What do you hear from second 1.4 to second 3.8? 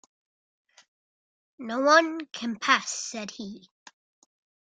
"No one can pass," said he.